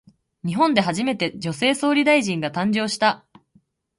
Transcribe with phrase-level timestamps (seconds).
[0.43, 3.23] 日本で初めて、女性総理大臣が誕生した。